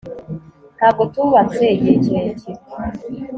ntabwo 0.77 1.01
twubatse 1.11 1.63
igihe 1.75 1.95
kirekire 2.03 2.61